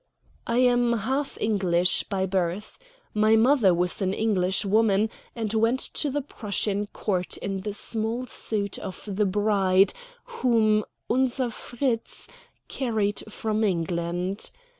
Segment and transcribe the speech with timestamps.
[0.47, 2.79] I am half English by birth.
[3.13, 8.25] My mother was an English woman, and went to the Prussian Court in the small
[8.25, 9.93] suite of the bride
[10.23, 12.27] whom "Unser Fritz"
[12.67, 14.49] carried from England.